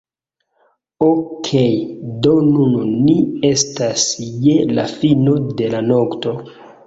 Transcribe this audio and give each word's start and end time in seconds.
Okej 1.07 1.75
do 2.27 2.31
nun 2.47 2.89
ni 3.09 3.13
estas 3.51 4.07
je 4.47 4.55
la 4.79 4.87
fino 4.97 5.35
de 5.61 5.69
la 5.77 5.83
nokto 5.93 6.35